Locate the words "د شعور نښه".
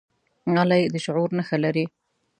0.93-1.57